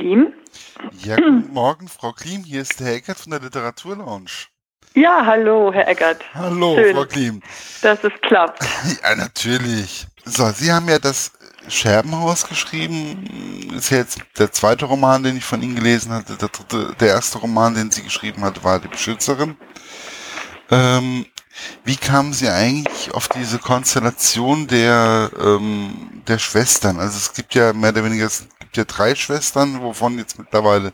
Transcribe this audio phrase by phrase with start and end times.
[0.00, 0.32] Klim.
[1.04, 2.42] Ja, guten Morgen, Frau Klim.
[2.42, 4.30] Hier ist der Eckert von der Literaturlounge.
[4.94, 6.24] Ja, hallo, Herr Eckert.
[6.34, 7.42] Hallo, Schön, Frau Klim.
[7.82, 8.64] Dass es klappt.
[9.02, 10.06] Ja, natürlich.
[10.24, 11.32] So, Sie haben ja das
[11.68, 13.70] Scherbenhaus geschrieben.
[13.76, 16.36] Ist ja jetzt der zweite Roman, den ich von Ihnen gelesen hatte.
[16.36, 19.56] Der, dritte, der erste Roman, den Sie geschrieben hatte, war Die Beschützerin.
[20.70, 21.26] Ähm,
[21.84, 26.98] wie kamen Sie eigentlich auf diese Konstellation der, ähm, der Schwestern?
[26.98, 28.30] Also es gibt ja mehr oder weniger,
[28.70, 30.92] gibt ja drei Schwestern, wovon jetzt mittlerweile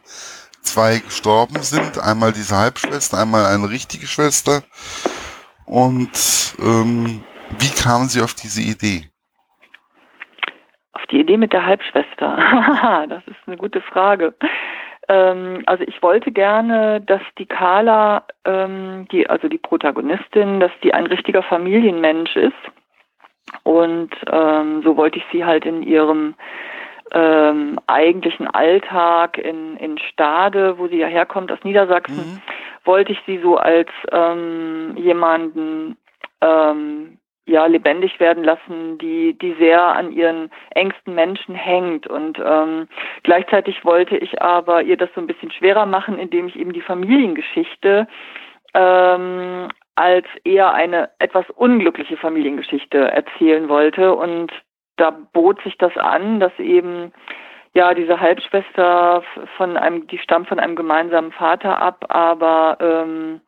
[0.62, 2.02] zwei gestorben sind.
[2.02, 4.62] Einmal diese Halbschwester, einmal eine richtige Schwester.
[5.66, 7.22] Und ähm,
[7.58, 9.10] wie kamen Sie auf diese Idee?
[10.92, 13.06] Auf die Idee mit der Halbschwester.
[13.08, 14.34] das ist eine gute Frage.
[15.08, 20.94] Ähm, also ich wollte gerne, dass die Carla, ähm, die, also die Protagonistin, dass die
[20.94, 22.54] ein richtiger Familienmensch ist.
[23.64, 26.34] Und ähm, so wollte ich sie halt in ihrem
[27.12, 32.42] ähm, eigentlichen Alltag in, in Stade, wo sie ja herkommt aus Niedersachsen, mhm.
[32.84, 35.96] wollte ich sie so als ähm, jemanden
[36.40, 42.88] ähm, ja lebendig werden lassen, die die sehr an ihren engsten Menschen hängt und ähm,
[43.22, 46.80] gleichzeitig wollte ich aber ihr das so ein bisschen schwerer machen, indem ich eben die
[46.80, 48.08] Familiengeschichte
[48.74, 54.52] ähm, als eher eine etwas unglückliche Familiengeschichte erzählen wollte und
[54.96, 57.12] da bot sich das an, dass eben
[57.74, 59.22] ja diese Halbschwester
[59.56, 63.40] von einem, die stammt von einem gemeinsamen Vater ab, aber ähm,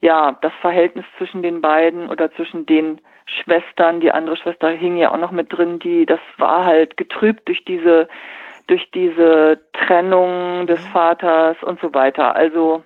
[0.00, 5.10] ja das Verhältnis zwischen den beiden oder zwischen den Schwestern, die andere Schwester hing ja
[5.10, 8.08] auch noch mit drin, die das war halt getrübt durch diese
[8.66, 10.92] durch diese Trennung des mhm.
[10.92, 12.34] Vaters und so weiter.
[12.34, 12.82] Also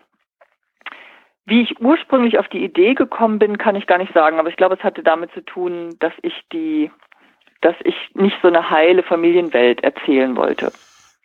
[1.45, 4.57] wie ich ursprünglich auf die Idee gekommen bin, kann ich gar nicht sagen, aber ich
[4.57, 6.91] glaube, es hatte damit zu tun, dass ich die
[7.61, 10.73] dass ich nicht so eine heile Familienwelt erzählen wollte.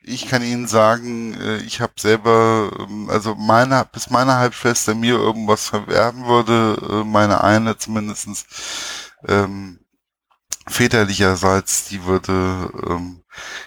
[0.05, 5.15] Ich kann Ihnen sagen, äh, ich habe selber, ähm, also meine, bis meine Halbschwester mir
[5.15, 8.45] irgendwas verwerben würde, äh, meine eine zumindestens
[9.27, 9.79] ähm,
[10.67, 13.23] väterlicherseits, die würde, ähm,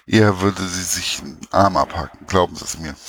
[0.07, 2.95] eher würde sie sich einen Arm abhacken, glauben Sie es mir.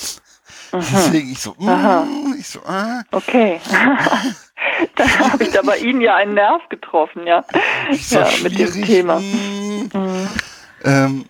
[0.70, 0.80] Mhm.
[0.80, 3.02] Deswegen ich so, mm, ich so, ah.
[3.10, 3.58] Okay.
[4.96, 7.44] Dann habe ich da bei Ihnen ja einen Nerv getroffen, ja.
[8.10, 9.20] ja, mit dem Thema.
[9.20, 10.28] Mhm.
[10.84, 11.24] Ähm,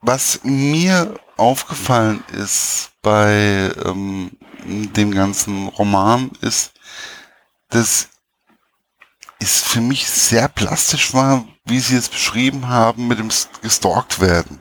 [0.00, 4.32] was mir aufgefallen ist bei ähm,
[4.64, 6.72] dem ganzen Roman ist,
[7.70, 8.08] dass
[9.40, 13.30] es für mich sehr plastisch war, wie Sie es beschrieben haben, mit dem
[13.62, 14.60] gestalkt werden.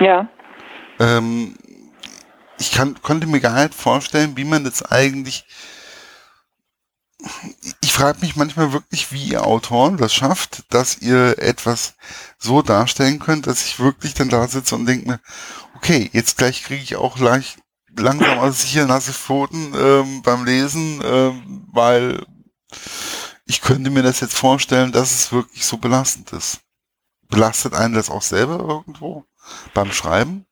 [0.00, 0.28] Ja.
[0.98, 1.56] Ähm,
[2.58, 5.44] ich kann, konnte mir gar nicht vorstellen, wie man das eigentlich
[7.82, 11.96] ich frage mich manchmal wirklich, wie ihr Autoren das schafft, dass ihr etwas
[12.38, 15.20] so darstellen könnt, dass ich wirklich dann da sitze und denke mir,
[15.76, 17.58] okay, jetzt gleich kriege ich auch leicht,
[17.96, 22.24] langsam also sicher nasse Pfoten ähm, beim Lesen, ähm, weil
[23.46, 26.60] ich könnte mir das jetzt vorstellen, dass es wirklich so belastend ist.
[27.28, 29.24] Belastet einen das auch selber irgendwo
[29.74, 30.46] beim Schreiben?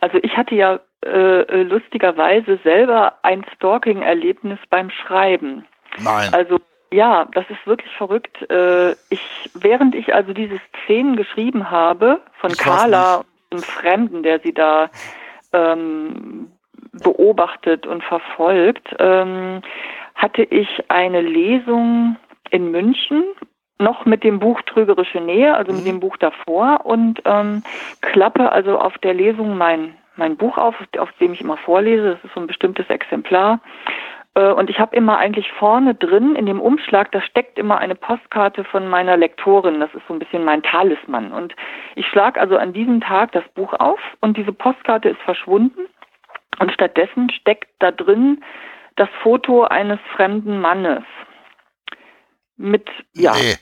[0.00, 5.66] Also ich hatte ja äh, äh, lustigerweise selber ein Stalking-Erlebnis beim Schreiben.
[5.98, 6.32] Nein.
[6.32, 6.58] Also
[6.92, 8.48] ja, das ist wirklich verrückt.
[8.50, 14.40] Äh, ich, während ich also diese Szenen geschrieben habe von ich Carla, einem Fremden, der
[14.40, 14.90] sie da
[15.52, 16.52] ähm,
[17.02, 19.62] beobachtet und verfolgt, ähm,
[20.14, 22.16] hatte ich eine Lesung
[22.50, 23.24] in München
[23.78, 25.86] noch mit dem Buch Trügerische Nähe, also mit mhm.
[25.86, 27.62] dem Buch davor und ähm,
[28.00, 32.12] klappe also auf der Lesung mein, mein Buch auf, auf dem ich immer vorlese.
[32.12, 33.60] Das ist so ein bestimmtes Exemplar.
[34.34, 37.96] Äh, und ich habe immer eigentlich vorne drin in dem Umschlag, da steckt immer eine
[37.96, 39.80] Postkarte von meiner Lektorin.
[39.80, 41.32] Das ist so ein bisschen mein Talisman.
[41.32, 41.56] Und
[41.96, 45.88] ich schlage also an diesem Tag das Buch auf und diese Postkarte ist verschwunden.
[46.60, 48.44] Und stattdessen steckt da drin
[48.94, 51.02] das Foto eines fremden Mannes
[52.56, 53.56] mit, ja, nee.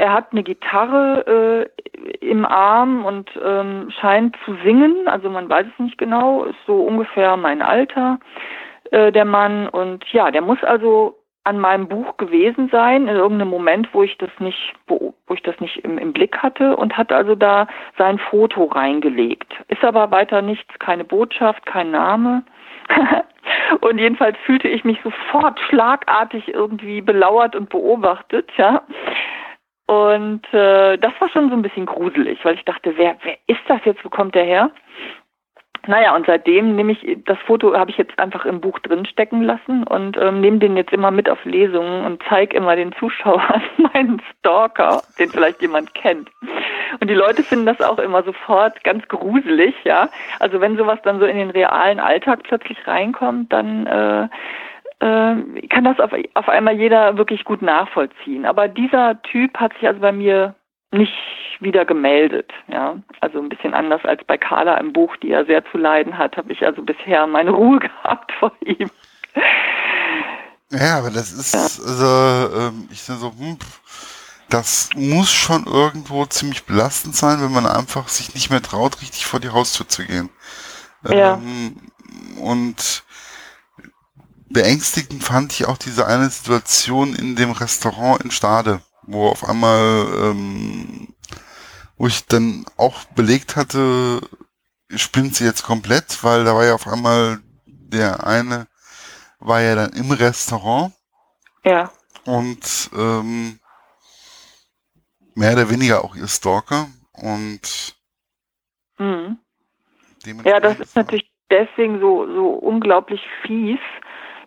[0.00, 5.66] Er hat eine Gitarre äh, im Arm und ähm, scheint zu singen, also man weiß
[5.66, 8.18] es nicht genau, ist so ungefähr mein Alter,
[8.92, 9.68] äh, der Mann.
[9.68, 14.16] Und ja, der muss also an meinem Buch gewesen sein, in irgendeinem Moment, wo ich
[14.16, 17.66] das nicht, wo, ich das nicht im, im Blick hatte und hat also da
[17.98, 19.52] sein Foto reingelegt.
[19.68, 22.42] Ist aber weiter nichts, keine Botschaft, kein Name.
[23.82, 28.82] und jedenfalls fühlte ich mich sofort schlagartig irgendwie belauert und beobachtet, ja.
[29.90, 33.62] Und äh, das war schon so ein bisschen gruselig, weil ich dachte, wer, wer ist
[33.66, 34.04] das jetzt?
[34.04, 34.70] Wo kommt der her?
[35.88, 39.42] Naja, und seitdem nehme ich das Foto, habe ich jetzt einfach im Buch drin stecken
[39.42, 43.62] lassen und ähm, nehme den jetzt immer mit auf Lesungen und zeige immer den Zuschauern
[43.92, 46.30] meinen Stalker, den vielleicht jemand kennt.
[47.00, 50.08] Und die Leute finden das auch immer sofort ganz gruselig, ja.
[50.38, 54.28] Also wenn sowas dann so in den realen Alltag plötzlich reinkommt, dann äh,
[55.00, 58.44] äh, kann das auf, auf einmal jeder wirklich gut nachvollziehen.
[58.44, 60.54] Aber dieser Typ hat sich also bei mir
[60.92, 61.14] nicht
[61.60, 62.50] wieder gemeldet.
[62.68, 66.16] Ja, also ein bisschen anders als bei Carla im Buch, die ja sehr zu leiden
[66.16, 68.90] hat, habe ich also bisher meine Ruhe gehabt vor ihm.
[70.70, 71.60] Ja, aber das ist, ja.
[71.62, 73.58] also, ähm, ich sage so, hm,
[74.48, 79.26] das muss schon irgendwo ziemlich belastend sein, wenn man einfach sich nicht mehr traut, richtig
[79.26, 80.28] vor die Haustür zu gehen.
[81.08, 81.34] Ja.
[81.34, 81.76] Ähm,
[82.40, 83.04] und
[84.50, 90.06] beängstigend fand ich auch diese eine Situation in dem Restaurant in Stade, wo auf einmal,
[90.22, 91.14] ähm,
[91.96, 94.20] wo ich dann auch belegt hatte,
[94.94, 98.66] spinnt sie jetzt komplett, weil da war ja auf einmal der eine
[99.38, 100.92] war ja dann im Restaurant.
[101.64, 101.90] Ja.
[102.24, 103.58] Und ähm,
[105.34, 107.96] mehr oder weniger auch ihr Stalker und
[108.98, 109.38] mhm.
[110.44, 113.80] ja, das ist natürlich deswegen so so unglaublich fies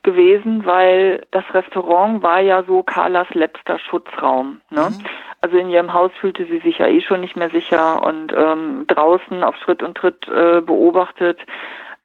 [0.03, 4.61] gewesen, weil das Restaurant war ja so Carlas letzter Schutzraum.
[4.69, 4.89] Ne?
[4.89, 5.05] Mhm.
[5.41, 8.85] Also in ihrem Haus fühlte sie sich ja eh schon nicht mehr sicher und ähm,
[8.87, 11.39] draußen auf Schritt und Tritt äh, beobachtet.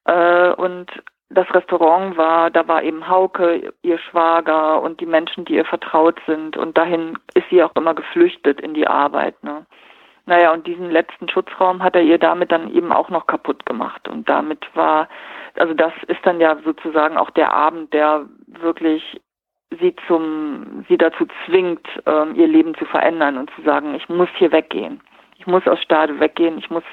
[0.05, 0.91] Äh, und
[1.31, 6.19] das Restaurant war, da war eben Hauke, ihr Schwager und die Menschen, die ihr vertraut
[6.27, 6.57] sind.
[6.57, 9.43] Und dahin ist sie auch immer geflüchtet in die Arbeit.
[9.45, 9.67] Ne?
[10.29, 14.07] Naja, und diesen letzten Schutzraum hat er ihr damit dann eben auch noch kaputt gemacht.
[14.09, 15.09] Und damit war,
[15.55, 19.03] also das ist dann ja sozusagen auch der Abend, der wirklich
[19.81, 24.29] sie zum, sie dazu zwingt, ähm, ihr Leben zu verändern und zu sagen, ich muss
[24.37, 25.01] hier weggehen.
[25.39, 26.85] Ich muss aus Stade weggehen, ich muss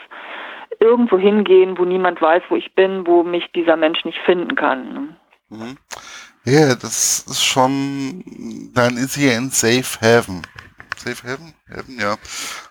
[0.79, 5.17] irgendwo hingehen, wo niemand weiß, wo ich bin, wo mich dieser Mensch nicht finden kann.
[5.49, 5.77] Mhm.
[6.45, 8.23] Ja, das ist schon,
[8.73, 10.41] dann ist hier in Safe Haven.
[10.99, 11.53] Safe Haven?
[11.69, 12.17] Haven, ja.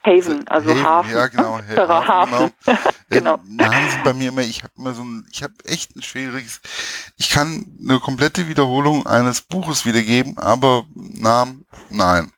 [0.04, 1.10] Haven, also Haven, Hafen.
[1.12, 1.58] Ja, genau.
[1.58, 2.80] Ha Hafen, genau.
[3.10, 3.38] genau.
[3.48, 6.60] Namen sind bei mir immer, ich habe immer so ein, ich habe echt ein schwieriges,
[7.16, 12.32] ich kann eine komplette Wiederholung eines Buches wiedergeben, aber Namen, nein.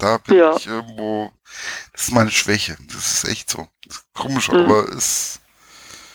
[0.00, 0.56] Da bin ja.
[0.56, 1.30] ich irgendwo,
[1.92, 2.76] das ist meine Schwäche.
[2.88, 3.68] Das ist echt so.
[4.14, 4.60] Komisch, mhm.
[4.60, 5.40] aber es.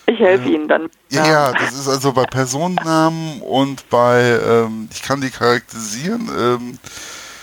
[0.08, 0.90] Ich helfe äh, Ihnen dann.
[1.10, 1.28] Ja.
[1.28, 6.80] ja, das ist also bei Personennamen und bei, ähm, ich kann die charakterisieren, ähm,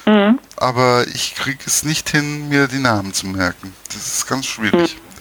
[0.06, 0.38] mhm.
[0.62, 3.74] Aber ich kriege es nicht hin, mir die Namen zu merken.
[3.86, 4.96] Das ist ganz schwierig.
[4.96, 5.12] Mhm.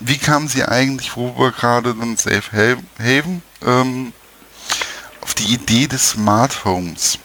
[0.00, 4.12] Wie kamen Sie eigentlich, wo wir gerade dann Safe Haven, ähm,
[5.22, 7.18] auf die Idee des Smart Homes?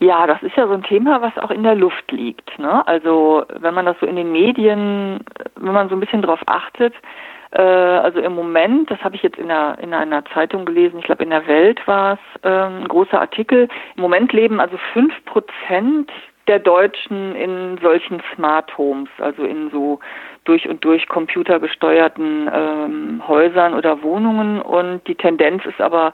[0.00, 2.58] Ja, das ist ja so ein Thema, was auch in der Luft liegt.
[2.58, 2.86] Ne?
[2.86, 5.20] Also wenn man das so in den Medien,
[5.56, 6.94] wenn man so ein bisschen drauf achtet,
[7.52, 11.06] äh, also im Moment, das habe ich jetzt in, einer, in einer Zeitung gelesen, ich
[11.06, 15.12] glaube in der Welt war es äh, ein großer Artikel, im Moment leben also fünf
[15.24, 16.10] Prozent
[16.46, 20.00] der Deutschen in solchen Smart Homes, also in so
[20.44, 24.60] durch und durch computergesteuerten ähm, Häusern oder Wohnungen.
[24.60, 26.12] Und die Tendenz ist aber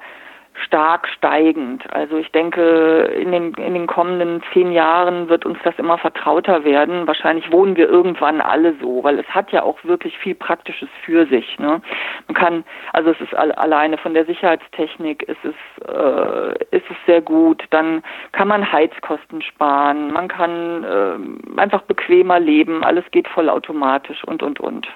[0.64, 1.85] stark steigend.
[1.93, 6.64] Also ich denke, in den, in den kommenden zehn Jahren wird uns das immer vertrauter
[6.64, 7.06] werden.
[7.06, 11.26] Wahrscheinlich wohnen wir irgendwann alle so, weil es hat ja auch wirklich viel Praktisches für
[11.26, 11.58] sich.
[11.58, 11.81] Ne?
[12.29, 17.20] Man kann, also es ist alleine von der Sicherheitstechnik ist es, äh, ist es sehr
[17.20, 17.62] gut.
[17.70, 18.02] Dann
[18.32, 20.12] kann man Heizkosten sparen.
[20.12, 22.85] Man kann äh, einfach bequemer leben.
[22.85, 24.88] Alles geht vollautomatisch und, und, und.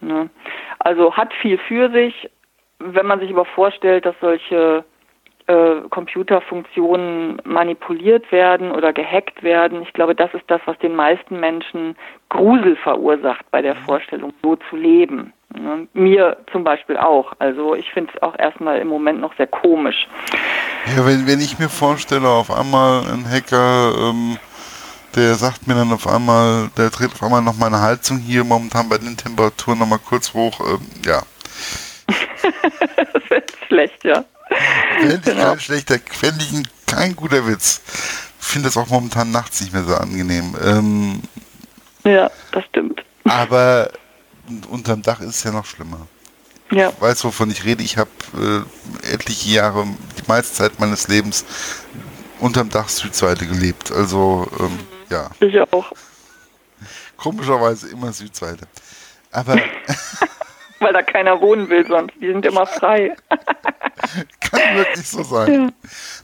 [0.00, 0.28] Ne?
[0.80, 2.28] Also hat viel für sich,
[2.84, 4.84] wenn man sich aber vorstellt, dass solche
[5.46, 11.40] äh, Computerfunktionen manipuliert werden oder gehackt werden, ich glaube, das ist das, was den meisten
[11.40, 11.96] Menschen
[12.28, 13.84] Grusel verursacht bei der mhm.
[13.84, 15.32] Vorstellung, so zu leben.
[15.54, 15.88] Ne?
[15.92, 17.32] Mir zum Beispiel auch.
[17.38, 20.06] Also ich finde es auch erstmal im Moment noch sehr komisch.
[20.96, 24.38] Ja, wenn, wenn ich mir vorstelle, auf einmal ein Hacker, ähm,
[25.14, 28.88] der sagt mir dann auf einmal, der dreht auf einmal noch meine Heizung hier momentan
[28.88, 31.22] bei den Temperaturen nochmal kurz hoch, ähm, ja,
[33.12, 34.24] das wäre schlecht, ja.
[34.98, 35.50] Fände ich genau.
[35.50, 37.80] kein schlechter, fände ich kein guter Witz.
[38.40, 40.54] Ich finde das auch momentan nachts nicht mehr so angenehm.
[40.62, 41.22] Ähm,
[42.04, 43.02] ja, das stimmt.
[43.24, 43.90] Aber
[44.68, 46.06] unterm Dach ist es ja noch schlimmer.
[46.70, 46.88] Ja.
[46.88, 47.82] Ich weiß, wovon ich rede.
[47.82, 48.10] Ich habe
[49.04, 49.86] äh, etliche Jahre,
[50.18, 51.44] die meiste Zeit meines Lebens
[52.40, 53.92] unterm Dach Südseite gelebt.
[53.92, 54.78] Also, ähm,
[55.10, 55.30] ja.
[55.40, 55.92] Ich auch.
[57.16, 58.66] Komischerweise immer Südseite.
[59.30, 59.56] Aber
[60.82, 62.14] weil da keiner wohnen will sonst.
[62.20, 63.14] Die sind immer frei.
[64.40, 65.72] Kann wirklich so sein.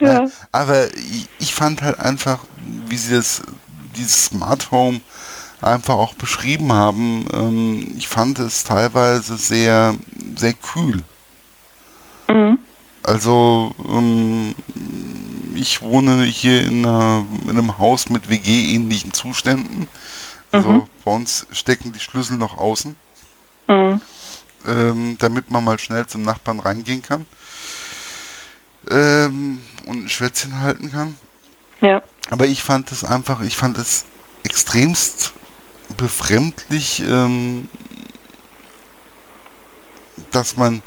[0.00, 0.24] Ja.
[0.24, 0.30] Ja.
[0.52, 0.88] Aber
[1.38, 2.40] ich fand halt einfach,
[2.86, 3.42] wie sie das,
[3.96, 5.00] dieses Smart Home
[5.60, 9.94] einfach auch beschrieben haben, ähm, ich fand es teilweise sehr,
[10.36, 11.02] sehr kühl.
[12.28, 12.58] Mhm.
[13.02, 14.54] Also ähm,
[15.54, 19.88] ich wohne hier in, einer, in einem Haus mit WG-ähnlichen Zuständen.
[20.52, 20.82] Also mhm.
[21.04, 22.96] bei uns stecken die Schlüssel noch außen,
[23.66, 24.00] mhm.
[24.66, 27.26] Ähm, damit man mal schnell zum Nachbarn reingehen kann
[28.90, 31.16] ähm, und ein Schwätzchen halten kann.
[31.80, 32.02] Ja.
[32.30, 34.04] Aber ich fand es einfach, ich fand es
[34.42, 35.32] extremst
[35.96, 37.68] befremdlich, ähm,
[40.30, 40.82] dass man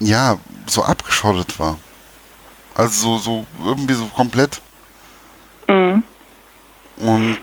[0.00, 1.78] ja so abgeschottet war.
[2.74, 4.60] Also so, so irgendwie so komplett.
[5.68, 6.02] Mhm.
[6.96, 7.40] Und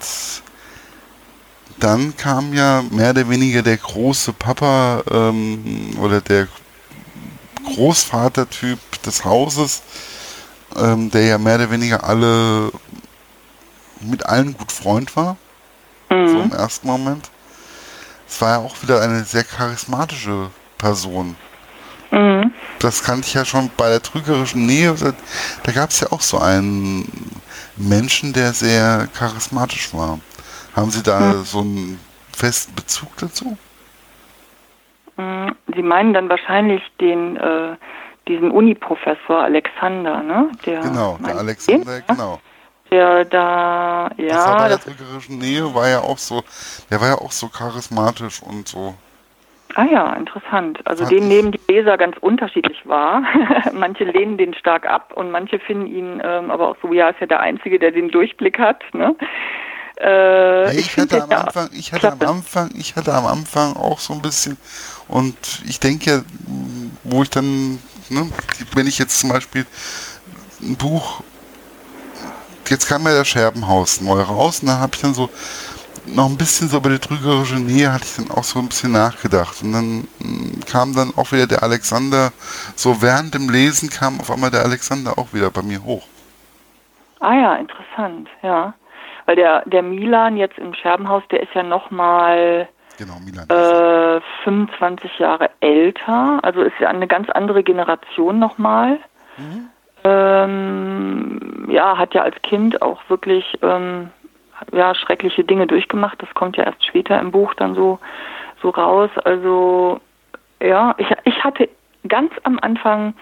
[1.82, 6.48] dann kam ja mehr oder weniger der große Papa ähm, oder der
[7.66, 9.82] Großvater-Typ des Hauses,
[10.78, 12.72] ähm, der ja mehr oder weniger alle
[14.00, 15.38] mit allen gut Freund war.
[16.10, 16.28] Mhm.
[16.28, 17.30] So im ersten Moment.
[18.28, 21.36] Es war ja auch wieder eine sehr charismatische Person.
[22.12, 22.54] Mhm.
[22.80, 24.96] Das kannte ich ja schon bei der trügerischen Nähe.
[25.64, 27.32] Da gab es ja auch so einen
[27.76, 30.20] Menschen, der sehr charismatisch war.
[30.76, 31.44] Haben Sie da mhm.
[31.44, 32.00] so einen
[32.36, 33.58] festen Bezug dazu?
[35.18, 35.56] Mhm.
[35.74, 37.76] Sie meinen dann wahrscheinlich den äh,
[38.28, 40.52] diesen Uni-Professor Alexander, ne?
[40.66, 42.40] Der genau, der Alexander, den, genau.
[42.92, 44.28] Der da, ja.
[44.28, 46.44] Das war bei der trügerischen Nähe war ja auch so,
[46.90, 48.96] der war ja auch so charismatisch und so.
[49.76, 50.80] Ah ja, interessant.
[50.86, 53.24] Also den nehmen die Leser ganz unterschiedlich wahr.
[53.74, 57.22] manche lehnen den stark ab und manche finden ihn ähm, aber auch so, ja, ist
[57.22, 58.84] ja der Einzige, der den Durchblick hat.
[58.94, 59.16] Ne?
[60.02, 64.00] Äh, ich, ich hatte am Anfang, ich hatte am Anfang, ich hatte am Anfang auch
[64.00, 64.58] so ein bisschen
[65.08, 65.36] und
[65.68, 66.24] ich denke,
[67.04, 67.80] wo ich dann,
[68.10, 68.30] ne,
[68.74, 69.66] wenn ich jetzt zum Beispiel
[70.62, 71.22] ein Buch,
[72.70, 75.30] jetzt kam ja der Scherbenhaus neu raus und dann habe ich dann so
[76.06, 78.92] noch ein bisschen so über die trügerische Nähe hatte ich dann auch so ein bisschen
[78.92, 79.62] nachgedacht.
[79.62, 82.32] Und dann mm, kam dann auch wieder der Alexander,
[82.76, 86.08] so während dem Lesen kam auf einmal der Alexander auch wieder bei mir hoch.
[87.20, 88.74] Ah ja, interessant, ja.
[89.32, 95.20] Weil der, der Milan jetzt im Scherbenhaus, der ist ja nochmal genau, Milan äh, 25
[95.20, 99.00] Jahre älter, also ist ja eine ganz andere Generation nochmal.
[99.38, 99.70] Mhm.
[100.04, 104.10] Ähm, ja, hat ja als Kind auch wirklich ähm,
[104.74, 106.22] ja, schreckliche Dinge durchgemacht.
[106.22, 108.00] Das kommt ja erst später im Buch dann so,
[108.62, 109.12] so raus.
[109.24, 110.02] Also
[110.62, 111.70] ja, ich, ich hatte
[112.06, 113.14] ganz am Anfang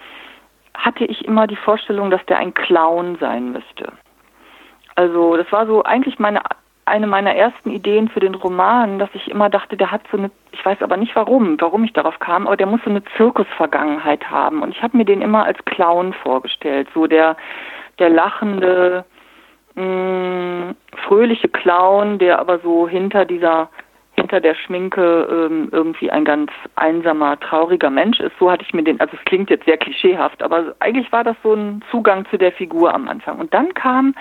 [0.74, 3.92] hatte ich immer die Vorstellung, dass der ein Clown sein müsste.
[5.00, 6.42] Also das war so eigentlich meine
[6.84, 10.30] eine meiner ersten Ideen für den Roman, dass ich immer dachte, der hat so eine,
[10.52, 14.28] ich weiß aber nicht warum, warum ich darauf kam, aber der muss so eine Zirkusvergangenheit
[14.28, 14.60] haben.
[14.60, 17.36] Und ich habe mir den immer als Clown vorgestellt, so der,
[17.98, 19.04] der lachende,
[19.76, 20.76] mh, mm,
[21.06, 23.70] fröhliche Clown, der aber so hinter dieser
[24.16, 28.32] hinter der Schminke ähm, irgendwie ein ganz einsamer, trauriger Mensch ist.
[28.38, 31.36] So hatte ich mir den, also es klingt jetzt sehr klischeehaft, aber eigentlich war das
[31.42, 33.38] so ein Zugang zu der Figur am Anfang.
[33.38, 34.14] Und dann kam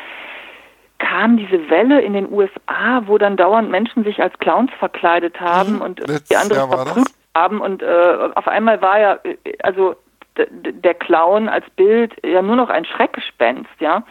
[0.99, 5.75] kam diese Welle in den USA, wo dann dauernd Menschen sich als Clowns verkleidet haben
[5.75, 5.81] mhm.
[5.81, 9.95] und die anderen verprügelt haben und äh, auf einmal war ja äh, also
[10.37, 14.03] der Clown als Bild ja nur noch ein Schreckgespenst, ja.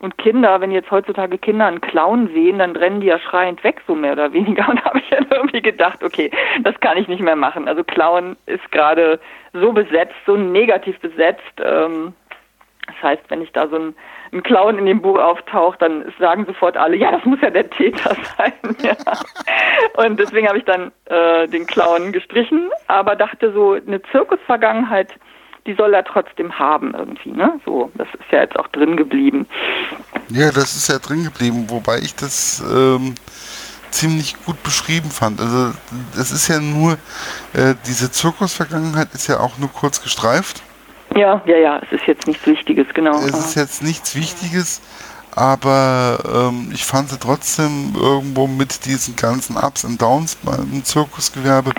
[0.00, 3.82] Und Kinder, wenn jetzt heutzutage Kinder einen Clown sehen, dann rennen die ja schreiend weg,
[3.86, 4.68] so mehr oder weniger.
[4.68, 6.30] Und da habe ich dann irgendwie gedacht, okay,
[6.62, 7.66] das kann ich nicht mehr machen.
[7.66, 9.18] Also Clown ist gerade
[9.52, 11.42] so besetzt, so negativ besetzt.
[11.60, 12.14] Ähm,
[12.86, 13.96] das heißt, wenn ich da so ein,
[14.32, 17.68] ein Clown in dem Buch auftaucht, dann sagen sofort alle, ja, das muss ja der
[17.70, 18.52] Täter sein.
[19.96, 25.14] Und deswegen habe ich dann äh, den Clown gestrichen, aber dachte so, eine Zirkusvergangenheit
[25.66, 27.60] die soll er trotzdem haben irgendwie, ne?
[27.66, 29.46] So, das ist ja jetzt auch drin geblieben.
[30.30, 33.14] Ja, das ist ja drin geblieben, wobei ich das ähm,
[33.90, 35.40] ziemlich gut beschrieben fand.
[35.40, 35.74] Also
[36.16, 36.92] das ist ja nur,
[37.52, 40.62] äh, diese Zirkusvergangenheit ist ja auch nur kurz gestreift.
[41.16, 43.18] Ja, ja, ja, es ist jetzt nichts Wichtiges, genau.
[43.20, 44.80] Es ist jetzt nichts Wichtiges,
[45.34, 51.72] aber ähm, ich fand sie trotzdem irgendwo mit diesen ganzen Ups und Downs beim Zirkusgewerbe,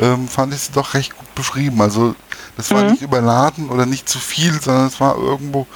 [0.00, 1.80] ähm, fand ich sie doch recht gut beschrieben.
[1.80, 2.14] Also
[2.56, 2.90] das war mhm.
[2.90, 5.66] nicht überladen oder nicht zu viel, sondern es war irgendwo,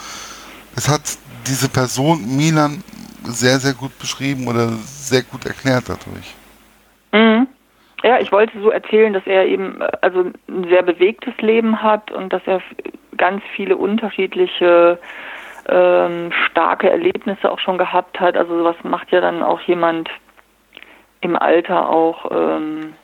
[0.76, 1.02] es hat
[1.46, 2.82] diese Person Milan
[3.24, 6.34] sehr, sehr gut beschrieben oder sehr gut erklärt dadurch.
[8.02, 8.08] Mhm.
[8.08, 12.32] Ja, ich wollte so erzählen, dass er eben also ein sehr bewegtes Leben hat und
[12.32, 12.60] dass er
[13.16, 14.98] ganz viele unterschiedliche
[15.68, 18.36] ähm, starke Erlebnisse auch schon gehabt hat.
[18.36, 20.08] Also was macht ja dann auch jemand
[21.20, 22.94] im Alter auch ähm,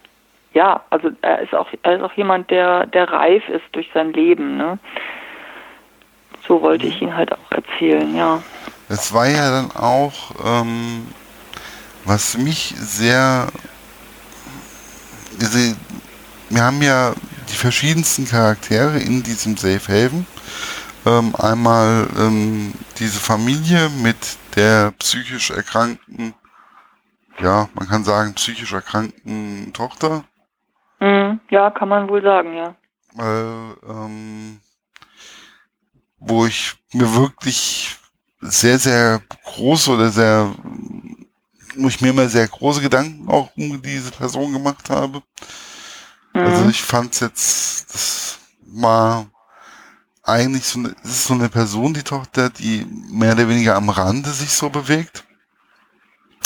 [0.55, 4.13] ja, also er ist auch, er ist auch jemand, der, der reif ist durch sein
[4.13, 4.79] Leben, ne?
[6.47, 8.43] So wollte ich ihn halt auch erzählen, ja.
[8.89, 11.09] Es war ja dann auch, ähm,
[12.05, 13.49] was mich sehr,
[15.41, 15.77] diese,
[16.51, 17.15] wir haben ja
[17.51, 20.27] die verschiedensten Charaktere in diesem Safe Haven.
[21.07, 24.17] Ähm, einmal ähm, diese Familie mit
[24.57, 26.35] der psychisch erkrankten,
[27.39, 30.25] ja, man kann sagen, psychisch erkrankten Tochter.
[31.01, 31.41] Mhm.
[31.51, 32.75] Ja, kann man wohl sagen, ja.
[33.19, 34.61] Äh, ähm,
[36.19, 37.99] wo ich mir wirklich
[38.41, 40.55] sehr, sehr große oder sehr,
[41.77, 45.23] wo ich mir immer sehr große Gedanken auch um diese Person gemacht habe.
[46.33, 46.55] Also mhm.
[46.55, 49.27] Also ich fand jetzt, das war
[50.23, 53.89] eigentlich so eine, es ist so eine Person, die Tochter, die mehr oder weniger am
[53.89, 55.25] Rande sich so bewegt.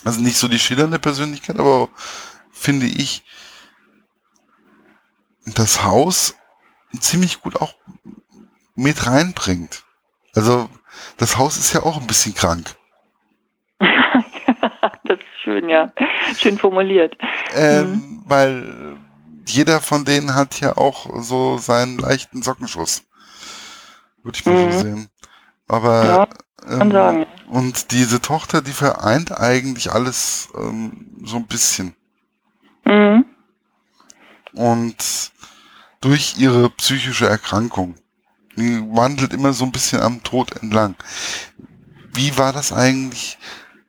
[0.05, 1.89] Also nicht so die schillernde Persönlichkeit, aber
[2.51, 3.25] finde ich,
[5.45, 6.35] das Haus
[7.01, 7.75] ziemlich gut auch
[8.75, 9.85] mit reinbringt.
[10.35, 10.69] Also
[11.17, 12.77] das Haus ist ja auch ein bisschen krank.
[15.49, 15.93] Schön, ja.
[16.37, 17.17] Schön formuliert.
[17.55, 18.23] Ähm, mhm.
[18.27, 18.97] Weil
[19.47, 23.05] jeder von denen hat ja auch so seinen leichten Sockenschuss.
[24.23, 24.73] Würde ich mal mhm.
[24.73, 25.09] so sehen.
[25.67, 26.29] Aber ja,
[26.81, 27.27] ähm, sagen.
[27.49, 31.95] und diese Tochter, die vereint eigentlich alles ähm, so ein bisschen.
[32.85, 33.25] Mhm.
[34.53, 35.33] Und
[36.01, 37.95] durch ihre psychische Erkrankung.
[38.57, 40.97] Die wandelt immer so ein bisschen am Tod entlang.
[42.13, 43.39] Wie war das eigentlich?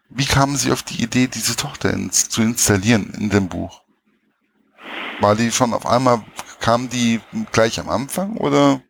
[0.10, 3.82] Wie kamen Sie auf die Idee, diese Tochter ins, zu installieren in dem Buch?
[5.20, 6.24] War die schon auf einmal,
[6.60, 8.82] kam die gleich am Anfang oder?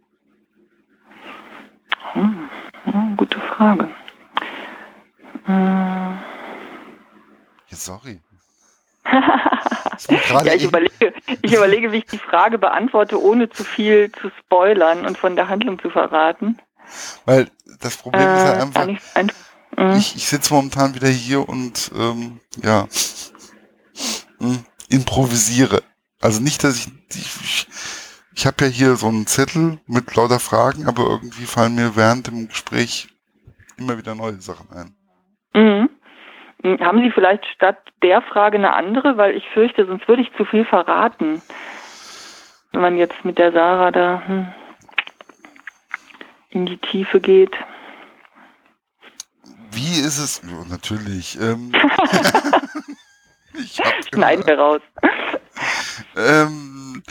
[2.14, 2.50] Hm,
[3.18, 3.90] gute Frage.
[5.46, 5.90] Hm.
[7.80, 8.20] Sorry.
[9.06, 15.06] ja, ich überlege, ich überlege, wie ich die Frage beantworte, ohne zu viel zu spoilern
[15.06, 16.60] und von der Handlung zu verraten.
[17.26, 17.50] Weil
[17.80, 18.88] das Problem äh, ist ja einfach,
[19.80, 19.98] mm.
[19.98, 22.88] ich, ich sitze momentan wieder hier und ähm, ja
[24.40, 25.82] hm, improvisiere.
[26.22, 27.68] Also nicht, dass ich, ich,
[28.36, 32.28] ich habe ja hier so einen Zettel mit lauter Fragen, aber irgendwie fallen mir während
[32.28, 33.08] dem Gespräch
[33.78, 34.96] immer wieder neue Sachen ein.
[35.54, 35.90] Mhm.
[36.64, 39.18] Hm, haben Sie vielleicht statt der Frage eine andere?
[39.18, 41.42] Weil ich fürchte, sonst würde ich zu viel verraten.
[42.72, 44.48] Wenn man jetzt mit der Sarah da hm,
[46.50, 47.56] in die Tiefe geht.
[49.80, 50.42] Wie ist es?
[50.68, 51.40] Natürlich.
[51.40, 51.72] Ähm,
[54.14, 54.82] Schneiden wir raus.
[56.18, 57.02] Ähm,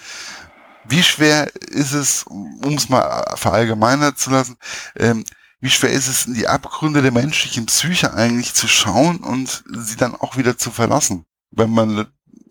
[0.85, 4.59] wie schwer ist es, um es mal verallgemeinert zu lassen,
[4.96, 5.24] ähm,
[5.61, 9.96] wie schwer ist es, in die Abgründe der menschlichen Psyche eigentlich zu schauen und sie
[9.96, 12.07] dann auch wieder zu verlassen, wenn man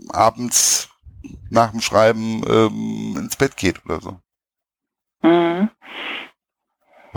[0.09, 0.89] abends
[1.51, 4.19] nach dem Schreiben ähm, ins Bett geht oder so?
[5.21, 5.69] Mhm.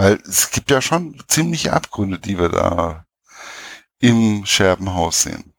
[0.01, 3.05] Weil es gibt ja schon ziemliche Abgründe, die wir da
[4.01, 5.53] im Scherbenhaus sehen.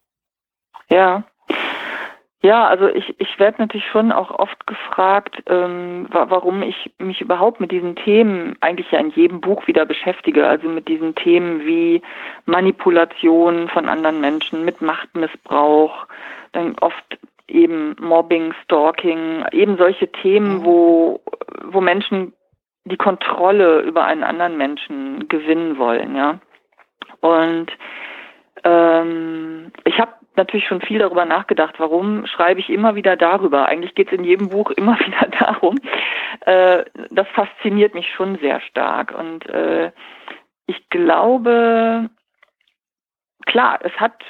[0.90, 1.24] Ja.
[2.42, 7.60] Ja, also ich, ich werde natürlich schon auch oft gefragt, ähm, warum ich mich überhaupt
[7.60, 10.48] mit diesen Themen eigentlich ja in jedem Buch wieder beschäftige.
[10.48, 12.02] Also mit diesen Themen wie
[12.46, 16.08] Manipulation von anderen Menschen, mit Machtmissbrauch,
[16.54, 20.66] dann oft eben Mobbing, Stalking, eben solche Themen, mhm.
[20.66, 21.22] wo,
[21.66, 22.34] wo Menschen
[22.86, 26.40] die Kontrolle über einen anderen Menschen gewinnen wollen, ja.
[27.20, 27.68] Und
[28.64, 33.66] ähm, ich habe natürlich schon viel darüber nachgedacht, warum schreibe ich immer wieder darüber.
[33.66, 35.78] Eigentlich geht es in jedem Buch immer wieder darum.
[36.46, 39.14] Äh, das fasziniert mich schon sehr stark.
[39.18, 39.92] Und äh,
[40.66, 42.10] ich glaube,
[43.46, 44.24] klar, es hat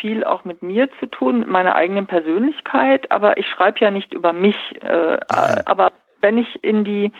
[0.00, 4.12] viel auch mit mir zu tun, mit meiner eigenen Persönlichkeit, aber ich schreibe ja nicht
[4.12, 4.56] über mich.
[4.82, 5.18] Äh,
[5.64, 7.12] aber wenn ich in die,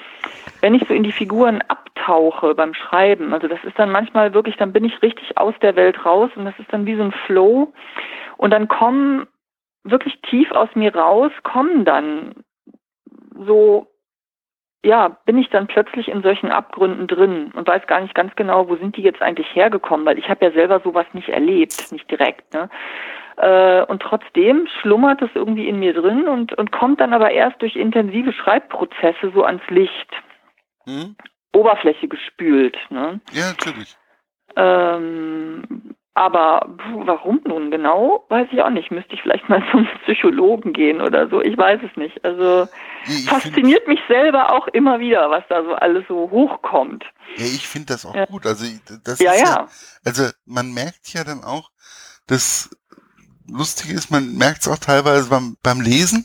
[0.60, 4.56] wenn ich so in die Figuren abtauche beim Schreiben, also das ist dann manchmal wirklich,
[4.56, 7.14] dann bin ich richtig aus der Welt raus und das ist dann wie so ein
[7.26, 7.72] Flow
[8.36, 9.26] und dann kommen
[9.84, 12.34] wirklich tief aus mir raus, kommen dann
[13.46, 13.86] so,
[14.84, 18.68] ja, bin ich dann plötzlich in solchen Abgründen drin und weiß gar nicht ganz genau,
[18.68, 22.10] wo sind die jetzt eigentlich hergekommen, weil ich habe ja selber sowas nicht erlebt, nicht
[22.10, 22.68] direkt, ne?
[23.36, 27.60] Äh, und trotzdem schlummert es irgendwie in mir drin und, und kommt dann aber erst
[27.60, 30.10] durch intensive Schreibprozesse so ans Licht.
[30.84, 31.16] Hm?
[31.54, 32.76] Oberfläche gespült.
[32.90, 33.20] Ne?
[33.32, 33.96] Ja, natürlich.
[34.56, 36.66] Ähm, aber
[37.04, 38.90] warum nun genau, weiß ich auch nicht.
[38.90, 41.42] Müsste ich vielleicht mal zum Psychologen gehen oder so.
[41.42, 42.24] Ich weiß es nicht.
[42.24, 42.66] Also
[43.04, 47.04] ich fasziniert mich selber auch immer wieder, was da so alles so hochkommt.
[47.36, 48.24] Ja, ich finde das auch ja.
[48.24, 48.46] gut.
[48.46, 48.64] Also
[49.04, 49.46] das ja, ist ja.
[49.46, 49.68] ja.
[50.06, 51.70] Also man merkt ja dann auch,
[52.26, 52.70] dass
[53.48, 56.24] Lustige ist, man merkt es auch teilweise beim, beim Lesen.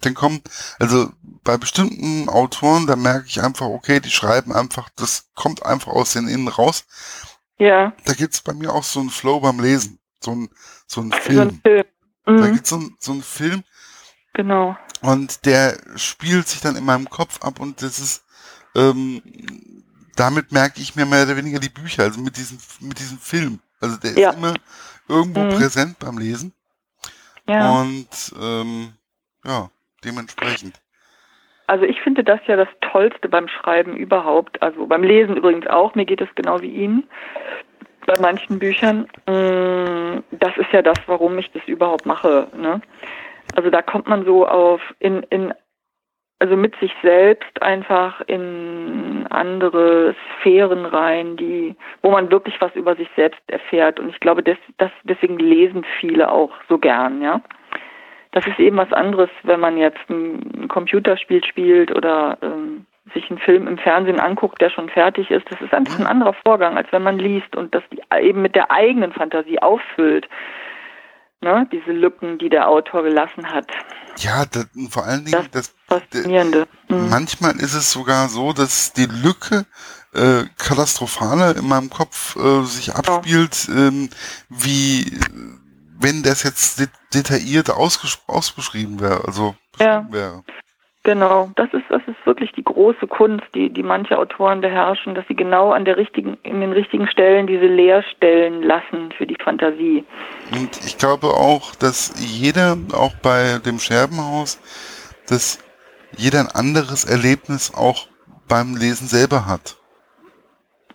[0.00, 0.48] Dann kommt,
[0.78, 1.10] also
[1.44, 6.12] bei bestimmten Autoren, da merke ich einfach, okay, die schreiben einfach, das kommt einfach aus
[6.12, 6.84] den Innen raus.
[7.58, 7.92] Ja.
[8.04, 9.98] Da gibt's bei mir auch so einen Flow beim Lesen.
[10.20, 10.48] So ein,
[10.86, 11.36] so ein Film.
[11.36, 11.84] So ein Film.
[12.26, 12.40] Mhm.
[12.40, 13.64] Da gibt's so, ein, so einen Film.
[14.34, 14.76] Genau.
[15.02, 18.24] Und der spielt sich dann in meinem Kopf ab und das ist,
[18.74, 19.20] ähm,
[20.16, 23.60] damit merke ich mir mehr oder weniger die Bücher, also mit diesem, mit diesem Film.
[23.80, 24.54] Also der ist immer
[25.08, 25.50] irgendwo mhm.
[25.50, 26.52] präsent beim Lesen.
[27.48, 27.80] Ja.
[27.80, 28.92] Und ähm,
[29.44, 29.68] ja,
[30.04, 30.80] dementsprechend.
[31.66, 34.60] Also ich finde das ja das Tollste beim Schreiben überhaupt.
[34.62, 35.94] Also beim Lesen übrigens auch.
[35.94, 37.04] Mir geht es genau wie Ihnen
[38.06, 39.08] bei manchen Büchern.
[39.26, 42.48] Mm, das ist ja das, warum ich das überhaupt mache.
[42.56, 42.80] Ne?
[43.54, 45.54] Also da kommt man so auf in, in
[46.42, 52.96] also mit sich selbst einfach in andere Sphären rein, die, wo man wirklich was über
[52.96, 54.00] sich selbst erfährt.
[54.00, 57.40] Und ich glaube, das, das, deswegen lesen viele auch so gern, ja.
[58.32, 63.38] Das ist eben was anderes, wenn man jetzt ein Computerspiel spielt oder ähm, sich einen
[63.38, 65.48] Film im Fernsehen anguckt, der schon fertig ist.
[65.48, 67.84] Das ist einfach ein anderer Vorgang, als wenn man liest und das
[68.20, 70.26] eben mit der eigenen Fantasie auffüllt
[71.42, 73.66] ne, diese Lücken, die der Autor gelassen hat.
[74.18, 76.66] Ja, das, vor allen Dingen, das, das Faszinierende.
[76.88, 77.08] Mhm.
[77.08, 79.66] manchmal ist es sogar so, dass die Lücke
[80.14, 83.88] äh, katastrophaler in meinem Kopf äh, sich abspielt, ja.
[83.88, 84.10] ähm,
[84.48, 85.18] wie
[85.98, 90.06] wenn das jetzt det detailliert ausbeschrieben wäre, also ja.
[90.10, 90.42] wäre.
[91.04, 95.26] Genau, das ist, das ist wirklich die große Kunst, die, die manche Autoren beherrschen, dass
[95.26, 100.04] sie genau an der richtigen, in den richtigen Stellen diese Leerstellen lassen für die Fantasie.
[100.52, 104.60] Und ich glaube auch, dass jeder, auch bei dem Scherbenhaus,
[105.28, 105.58] dass
[106.16, 108.06] jeder ein anderes Erlebnis auch
[108.46, 109.76] beim Lesen selber hat.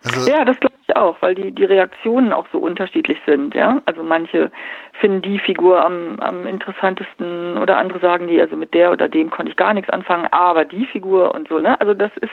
[0.06, 0.67] Also ja, das glaube ich
[1.02, 3.82] auch, weil die, die Reaktionen auch so unterschiedlich sind, ja.
[3.86, 4.52] Also manche
[5.00, 9.30] finden die Figur am, am interessantesten oder andere sagen die, also mit der oder dem
[9.30, 11.80] konnte ich gar nichts anfangen, aber die Figur und so, ne?
[11.80, 12.32] Also das ist,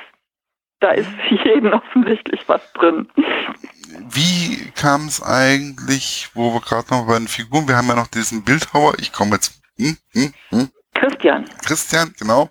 [0.81, 3.09] da ist für jeden offensichtlich was drin.
[4.11, 8.09] Wie kam es eigentlich, wo wir gerade noch bei den Figuren, wir haben ja noch
[8.09, 10.69] diesen Bildhauer, ich komme jetzt, hm, hm, hm.
[10.95, 11.45] Christian.
[11.65, 12.51] Christian, genau.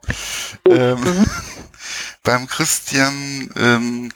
[0.68, 0.72] Oh.
[0.74, 1.26] Ähm, mhm.
[2.24, 4.12] beim Christian, ähm,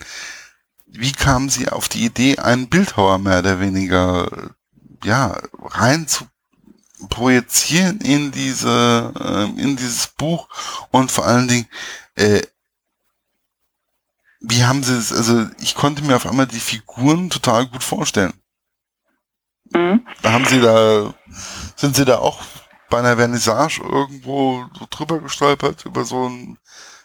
[0.99, 4.55] wie kamen Sie auf die Idee, einen Bildhauer mehr oder weniger
[5.03, 6.25] ja rein zu
[7.09, 10.49] projizieren in diese äh, in dieses Buch
[10.91, 11.67] und vor allen Dingen
[12.15, 12.41] äh,
[14.39, 18.33] wie haben Sie es also ich konnte mir auf einmal die Figuren total gut vorstellen.
[19.73, 20.07] Mhm.
[20.23, 21.13] Haben Sie da
[21.75, 22.41] sind Sie da auch
[22.89, 26.57] bei einer Vernissage irgendwo so drüber gestolpert über so ein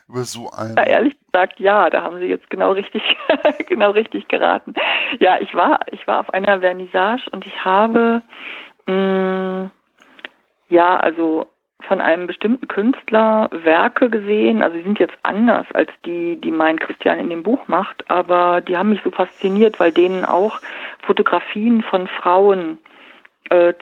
[0.09, 3.03] über so ein ja, ehrlich gesagt ja, da haben Sie jetzt genau richtig,
[3.66, 4.75] genau richtig geraten.
[5.18, 8.23] Ja, ich war, ich war auf einer Vernissage und ich habe,
[8.87, 9.71] mh, mm,
[10.68, 11.47] ja, also
[11.88, 14.62] von einem bestimmten Künstler Werke gesehen.
[14.62, 18.61] Also sie sind jetzt anders als die, die mein Christian in dem Buch macht, aber
[18.61, 20.61] die haben mich so fasziniert, weil denen auch
[21.05, 22.79] Fotografien von Frauen
[23.51, 23.75] äh,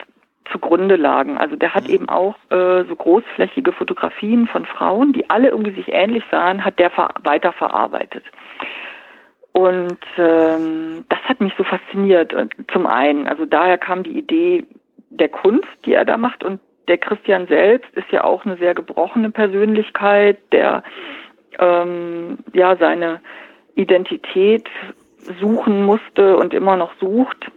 [0.52, 1.38] zugrunde lagen.
[1.38, 1.94] Also der hat mhm.
[1.94, 6.78] eben auch äh, so großflächige Fotografien von Frauen, die alle irgendwie sich ähnlich sahen, hat
[6.78, 6.90] der
[7.24, 8.24] weiterverarbeitet.
[9.52, 12.34] Und ähm, das hat mich so fasziniert.
[12.72, 14.64] Zum einen, also daher kam die Idee
[15.10, 16.44] der Kunst, die er da macht.
[16.44, 20.82] Und der Christian selbst ist ja auch eine sehr gebrochene Persönlichkeit, der
[21.58, 23.20] ähm, ja seine
[23.74, 24.68] Identität
[25.40, 27.50] suchen musste und immer noch sucht.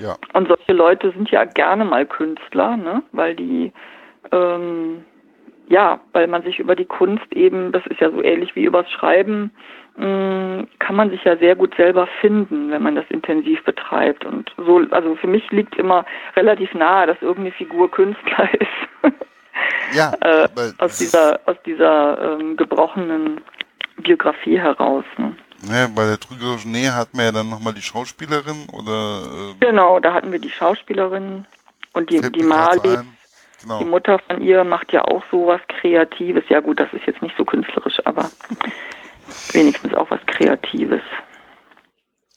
[0.00, 0.16] Ja.
[0.32, 3.02] Und solche Leute sind ja gerne mal Künstler, ne?
[3.12, 3.72] weil die,
[4.32, 5.04] ähm,
[5.68, 8.90] ja, weil man sich über die Kunst eben, das ist ja so ähnlich wie übers
[8.90, 9.52] Schreiben,
[9.96, 14.24] mh, mm, kann man sich ja sehr gut selber finden, wenn man das intensiv betreibt.
[14.24, 16.04] Und so, also für mich liegt immer
[16.36, 19.14] relativ nahe, dass irgendeine Figur Künstler ist.
[19.94, 20.12] ja.
[20.20, 23.40] äh, aus dieser, aus dieser ähm, gebrochenen
[23.98, 25.04] Biografie heraus.
[25.16, 25.36] Ne?
[25.68, 29.22] Ne, bei der trügerischen Nähe hatten wir ja dann nochmal die Schauspielerin oder.
[29.22, 31.46] Äh, genau, da hatten wir die Schauspielerin
[31.92, 32.98] und die, die Mali.
[33.62, 33.78] Genau.
[33.78, 36.44] Die Mutter von ihr macht ja auch so was Kreatives.
[36.48, 38.30] Ja gut, das ist jetzt nicht so künstlerisch, aber
[39.52, 41.00] wenigstens auch was Kreatives.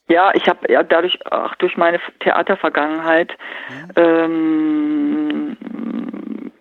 [0.07, 3.37] Ja, ich habe ja dadurch, auch durch meine Theatervergangenheit,
[3.69, 3.91] mhm.
[3.97, 5.57] ähm,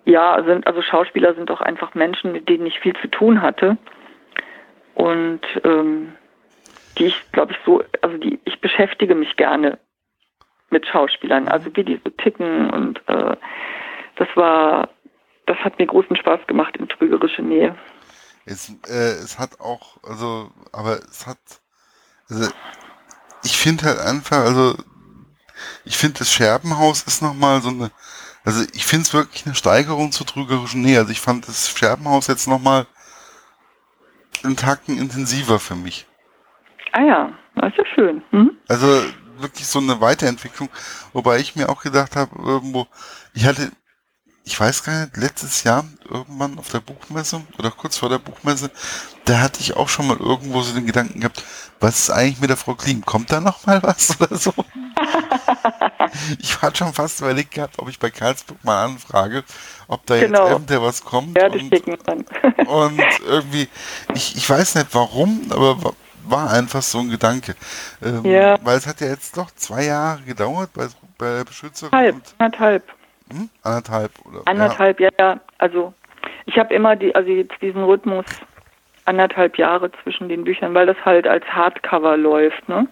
[0.05, 3.77] ja, sind, also Schauspieler sind doch einfach Menschen, mit denen ich viel zu tun hatte.
[4.95, 6.15] Und ähm,
[6.99, 9.79] die ich, glaube ich, so, also die, ich beschäftige mich gerne
[10.71, 13.37] mit Schauspielern, also wie die so ticken und äh,
[14.17, 14.89] das war,
[15.47, 17.77] das hat mir großen Spaß gemacht in trügerische Nähe.
[18.45, 21.39] Es, äh, es hat auch, also, aber es hat,
[22.29, 22.51] also,
[23.45, 24.77] ich finde halt einfach, also,
[25.85, 27.91] ich finde das Scherbenhaus ist nochmal so eine,
[28.45, 30.99] also ich finde es wirklich eine Steigerung zur trügerischen Nähe.
[30.99, 32.87] Also ich fand das Scherbenhaus jetzt nochmal
[34.45, 36.07] einen Tacken intensiver für mich.
[36.97, 38.23] Ah ja, das ist ja schön.
[38.31, 38.57] Hm?
[38.69, 38.87] Also
[39.39, 40.71] wirklich so eine Weiterentwicklung,
[41.13, 42.87] wobei ich mir auch gedacht habe, irgendwo,
[43.35, 43.71] ich hatte,
[44.45, 48.71] ich weiß gar nicht, letztes Jahr irgendwann auf der Buchmesse oder kurz vor der Buchmesse,
[49.27, 51.45] da hatte ich auch schon mal irgendwo so den Gedanken gehabt,
[51.81, 53.03] was ist eigentlich mit der Frau Kling?
[53.03, 54.55] Kommt da noch mal was oder so?
[56.39, 59.45] ich hatte schon fast überlegt gehabt, ob ich bei Karlsburg mal anfrage,
[59.87, 60.45] ob da genau.
[60.45, 61.37] jetzt eventuell was kommt.
[61.37, 61.75] Ja, und,
[62.67, 63.69] und irgendwie,
[64.15, 65.93] ich, ich weiß nicht warum, aber
[66.29, 67.55] war einfach so ein Gedanke.
[68.03, 68.59] Ähm, ja.
[68.63, 70.87] Weil es hat ja jetzt doch zwei Jahre gedauert bei,
[71.19, 71.93] bei der Beschützerin.
[71.93, 72.83] Halb, anderthalb.
[73.31, 73.49] Hm?
[73.63, 74.43] Anderthalb, oder?
[74.45, 75.41] Anderthalb, ja, ja.
[75.59, 75.93] Also
[76.47, 78.25] ich habe immer die, also jetzt diesen Rhythmus
[79.05, 82.89] anderthalb Jahre zwischen den Büchern, weil das halt als Hardcover läuft, ne?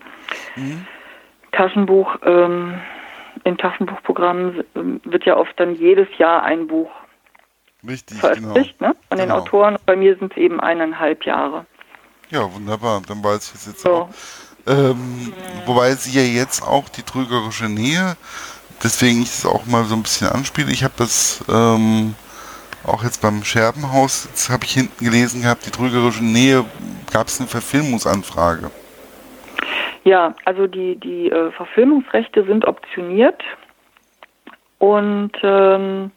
[0.56, 0.86] Mhm.
[1.52, 2.80] Taschenbuch, ähm,
[3.44, 6.90] in Taschenbuchprogrammen ähm, wird ja oft dann jedes Jahr ein Buch
[7.86, 8.90] Richtig, veröffentlicht, genau.
[8.90, 8.96] ne?
[9.08, 9.40] Von den genau.
[9.40, 9.76] Autoren.
[9.86, 11.66] Bei mir sind es eben eineinhalb Jahre.
[12.30, 13.02] Ja, wunderbar.
[13.06, 13.90] Dann weiß ich es jetzt so.
[13.90, 14.08] auch.
[14.66, 15.32] Ähm.
[15.66, 18.16] Wobei sie ja jetzt auch die trügerische Nähe,
[18.82, 20.70] deswegen ich es auch mal so ein bisschen anspiele.
[20.70, 22.14] Ich habe das ähm,
[22.84, 26.64] auch jetzt beim Scherbenhaus, jetzt habe ich hinten gelesen gehabt, die trügerische Nähe,
[27.10, 28.70] gab es eine Verfilmungsanfrage.
[30.04, 33.42] Ja, also die, die äh, Verfilmungsrechte sind optioniert
[34.78, 36.10] und ähm,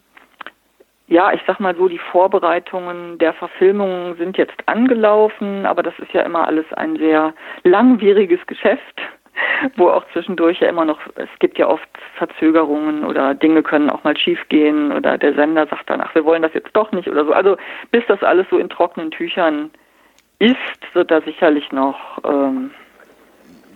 [1.08, 6.12] ja, ich sag mal so, die Vorbereitungen der Verfilmung sind jetzt angelaufen, aber das ist
[6.12, 7.32] ja immer alles ein sehr
[7.64, 9.00] langwieriges Geschäft,
[9.76, 14.04] wo auch zwischendurch ja immer noch, es gibt ja oft Verzögerungen oder Dinge können auch
[14.04, 17.24] mal schiefgehen oder der Sender sagt dann, ach, wir wollen das jetzt doch nicht oder
[17.24, 17.32] so.
[17.32, 17.56] Also
[17.90, 19.70] bis das alles so in trockenen Tüchern
[20.38, 20.56] ist,
[20.92, 22.70] wird da sicherlich noch ähm,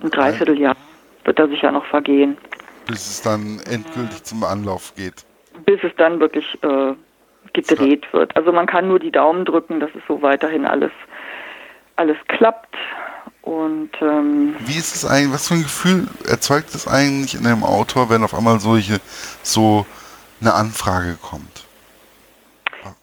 [0.02, 0.76] ein Dreivierteljahr
[1.24, 2.36] wird da sicher noch vergehen.
[2.86, 5.24] Bis es dann endgültig zum Anlauf geht.
[5.64, 6.94] Bis es dann wirklich äh,
[7.54, 8.20] gedreht ja.
[8.20, 8.36] wird.
[8.36, 10.92] Also man kann nur die Daumen drücken, dass es so weiterhin alles,
[11.96, 12.76] alles klappt.
[13.42, 17.64] Und ähm, wie ist es eigentlich, was für ein Gefühl erzeugt es eigentlich in einem
[17.64, 19.00] Autor, wenn auf einmal solche
[19.42, 19.84] so
[20.40, 21.66] eine Anfrage kommt?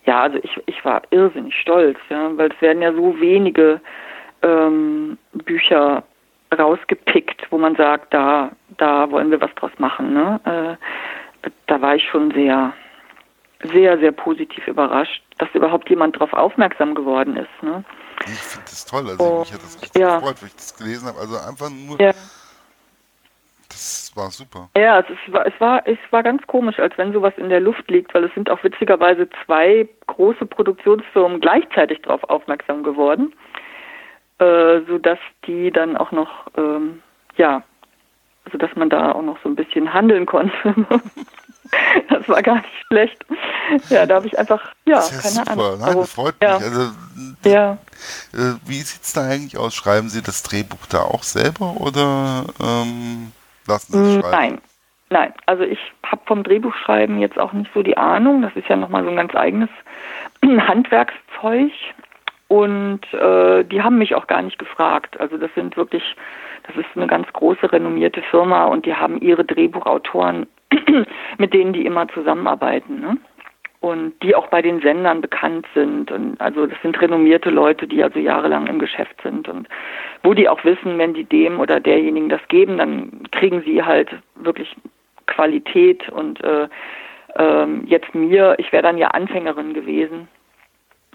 [0.05, 3.81] Ja, also ich, ich war irrsinnig stolz, ja, weil es werden ja so wenige
[4.41, 6.03] ähm, Bücher
[6.57, 10.13] rausgepickt, wo man sagt, da, da wollen wir was draus machen.
[10.13, 10.77] Ne?
[11.45, 12.73] Äh, da war ich schon sehr,
[13.63, 17.63] sehr, sehr positiv überrascht, dass überhaupt jemand darauf aufmerksam geworden ist.
[17.63, 17.83] Ne?
[18.25, 20.19] Ich finde das toll, also oh, mich hat das richtig ja.
[20.19, 21.19] gefreut, weil ich das gelesen habe.
[21.19, 22.11] Also einfach nur, ja.
[23.69, 24.69] das war super.
[24.77, 27.89] Ja, es, war, es, war, es war ganz komisch, als wenn sowas in der Luft
[27.89, 33.33] liegt, weil es sind auch witzigerweise zwei große Produktionsfirmen gleichzeitig darauf aufmerksam geworden
[34.39, 37.01] äh, sodass die dann auch noch, ähm,
[37.35, 37.63] ja,
[38.45, 40.73] also dass man da auch noch so ein bisschen handeln konnte.
[42.09, 43.25] das war gar nicht schlecht.
[43.89, 45.51] Ja, da habe ich einfach, ja, ja keine super.
[45.51, 45.79] Ahnung.
[45.79, 46.59] Nein, das freut ja.
[46.59, 46.67] mich.
[46.67, 46.91] Also,
[47.45, 47.73] ja.
[48.33, 49.75] Äh, wie sieht es da eigentlich aus?
[49.75, 53.31] Schreiben Sie das Drehbuch da auch selber oder ähm,
[53.67, 54.31] lassen Sie es mm, schreiben?
[54.31, 54.61] Nein.
[55.11, 58.43] Nein, also ich habe vom Drehbuchschreiben jetzt auch nicht so die Ahnung.
[58.43, 59.69] Das ist ja nochmal so ein ganz eigenes
[60.43, 61.71] Handwerkszeug.
[62.47, 65.19] Und äh, die haben mich auch gar nicht gefragt.
[65.19, 66.03] Also das sind wirklich,
[66.67, 70.47] das ist eine ganz große renommierte Firma und die haben ihre Drehbuchautoren,
[71.37, 72.99] mit denen die immer zusammenarbeiten.
[72.99, 73.17] Ne?
[73.81, 76.11] Und die auch bei den Sendern bekannt sind.
[76.11, 79.67] Und also das sind renommierte Leute, die also jahrelang im Geschäft sind und
[80.23, 84.09] wo die auch wissen, wenn die dem oder derjenigen das geben, dann kriegen sie halt
[84.35, 84.75] wirklich
[85.27, 86.67] Qualität und äh,
[87.37, 90.27] ähm, jetzt mir, ich wäre dann ja Anfängerin gewesen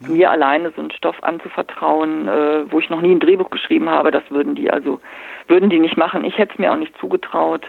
[0.00, 4.10] mir alleine so einen Stoff anzuvertrauen, äh, wo ich noch nie ein Drehbuch geschrieben habe,
[4.10, 5.00] das würden die also,
[5.46, 6.24] würden die nicht machen.
[6.24, 7.66] Ich hätte es mir auch nicht zugetraut.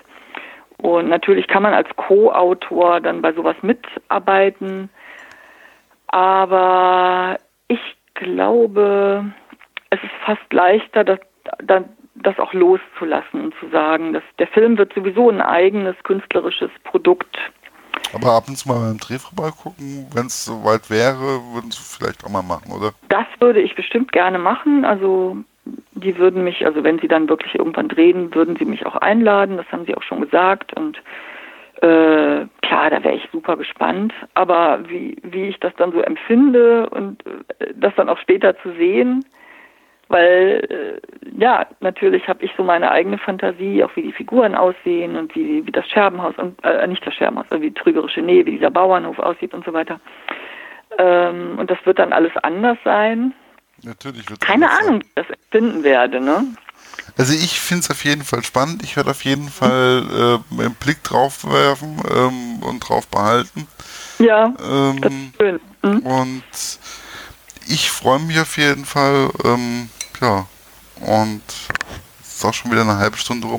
[0.77, 4.89] Und natürlich kann man als Co-Autor dann bei sowas mitarbeiten,
[6.07, 7.79] aber ich
[8.13, 9.25] glaube,
[9.89, 11.19] es ist fast leichter, das,
[12.15, 17.37] das auch loszulassen und zu sagen, dass der Film wird sowieso ein eigenes künstlerisches Produkt
[18.13, 22.23] aber ab und zu mal beim Dreh vorbeigucken, wenn es soweit wäre, würden Sie vielleicht
[22.23, 22.93] auch mal machen, oder?
[23.09, 24.85] Das würde ich bestimmt gerne machen.
[24.85, 25.37] Also
[26.05, 29.57] die würden mich, also wenn sie dann wirklich irgendwann drehen, würden sie mich auch einladen.
[29.57, 30.73] Das haben sie auch schon gesagt.
[30.73, 30.97] Und
[31.81, 34.13] äh, klar, da wäre ich super gespannt.
[34.35, 38.71] Aber wie, wie ich das dann so empfinde und äh, das dann auch später zu
[38.73, 39.25] sehen,
[40.07, 45.15] weil äh, ja, natürlich habe ich so meine eigene Fantasie, auch wie die Figuren aussehen
[45.15, 48.45] und wie, wie das Scherbenhaus und äh, nicht das Scherbenhaus, also wie die trügerische Nähe,
[48.45, 49.99] wie dieser Bauernhof aussieht und so weiter.
[50.99, 53.33] Ähm, und das wird dann alles anders sein.
[53.85, 56.45] Natürlich wird Keine Ahnung, wie ich das empfinden werde, ne?
[57.17, 58.83] Also ich finde es auf jeden Fall spannend.
[58.83, 63.67] Ich werde auf jeden Fall äh, einen Blick drauf werfen ähm, und drauf behalten.
[64.19, 65.59] Ja, ähm, das ist schön.
[65.83, 65.99] Mhm.
[65.99, 66.43] Und
[67.67, 69.29] ich freue mich auf jeden Fall.
[69.43, 70.47] Ähm, ja,
[71.01, 71.43] und
[72.21, 73.53] es ist auch schon wieder eine halbe Stunde rum.